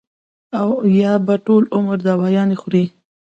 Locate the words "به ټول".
1.25-1.63